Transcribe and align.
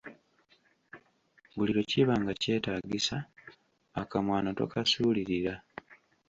Buli 1.55 1.71
lwe 1.75 1.83
kiba 1.91 2.13
nga 2.21 2.33
kyetaagisa, 2.41 3.17
akamwano 4.01 4.49
tokasuulirira. 4.57 5.53